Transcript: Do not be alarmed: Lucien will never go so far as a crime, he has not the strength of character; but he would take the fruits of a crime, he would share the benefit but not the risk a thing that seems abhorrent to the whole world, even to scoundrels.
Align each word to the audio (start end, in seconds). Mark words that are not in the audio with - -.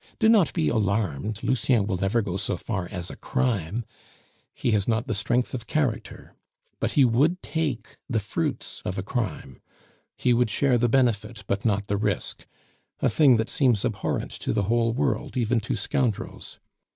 Do 0.17 0.27
not 0.29 0.51
be 0.53 0.67
alarmed: 0.67 1.43
Lucien 1.43 1.85
will 1.85 1.97
never 1.97 2.23
go 2.23 2.35
so 2.35 2.57
far 2.57 2.87
as 2.91 3.11
a 3.11 3.15
crime, 3.15 3.85
he 4.51 4.71
has 4.71 4.87
not 4.87 5.05
the 5.05 5.13
strength 5.13 5.53
of 5.53 5.67
character; 5.67 6.33
but 6.79 6.93
he 6.93 7.05
would 7.05 7.43
take 7.43 7.97
the 8.09 8.19
fruits 8.19 8.81
of 8.83 8.97
a 8.97 9.03
crime, 9.03 9.61
he 10.17 10.33
would 10.33 10.49
share 10.49 10.79
the 10.79 10.89
benefit 10.89 11.43
but 11.45 11.65
not 11.65 11.85
the 11.85 11.97
risk 11.97 12.47
a 12.99 13.09
thing 13.09 13.37
that 13.37 13.47
seems 13.51 13.85
abhorrent 13.85 14.31
to 14.31 14.53
the 14.53 14.63
whole 14.63 14.91
world, 14.91 15.37
even 15.37 15.59
to 15.59 15.75
scoundrels. 15.75 16.57